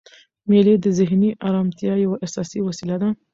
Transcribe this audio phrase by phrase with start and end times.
[0.49, 3.09] مېلې د ذهني ارامتیا یوه اساسي وسیله ده.